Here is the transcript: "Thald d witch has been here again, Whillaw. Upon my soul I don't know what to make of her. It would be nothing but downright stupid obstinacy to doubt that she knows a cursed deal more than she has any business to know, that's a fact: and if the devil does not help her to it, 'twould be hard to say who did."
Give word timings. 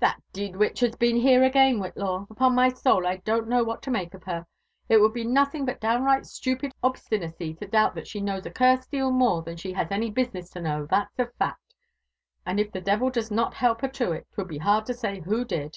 "Thald 0.00 0.22
d 0.32 0.52
witch 0.54 0.78
has 0.78 0.94
been 0.94 1.16
here 1.16 1.42
again, 1.42 1.80
Whillaw. 1.80 2.28
Upon 2.30 2.54
my 2.54 2.68
soul 2.68 3.04
I 3.08 3.16
don't 3.16 3.48
know 3.48 3.64
what 3.64 3.82
to 3.82 3.90
make 3.90 4.14
of 4.14 4.22
her. 4.22 4.46
It 4.88 4.98
would 5.00 5.12
be 5.12 5.24
nothing 5.24 5.64
but 5.64 5.80
downright 5.80 6.26
stupid 6.26 6.70
obstinacy 6.80 7.54
to 7.54 7.66
doubt 7.66 7.96
that 7.96 8.06
she 8.06 8.20
knows 8.20 8.46
a 8.46 8.52
cursed 8.52 8.92
deal 8.92 9.10
more 9.10 9.42
than 9.42 9.56
she 9.56 9.72
has 9.72 9.90
any 9.90 10.10
business 10.12 10.48
to 10.50 10.60
know, 10.60 10.86
that's 10.88 11.18
a 11.18 11.26
fact: 11.26 11.74
and 12.46 12.60
if 12.60 12.70
the 12.70 12.80
devil 12.80 13.10
does 13.10 13.32
not 13.32 13.54
help 13.54 13.80
her 13.80 13.88
to 13.88 14.12
it, 14.12 14.28
'twould 14.32 14.46
be 14.46 14.58
hard 14.58 14.86
to 14.86 14.94
say 14.94 15.18
who 15.18 15.44
did." 15.44 15.74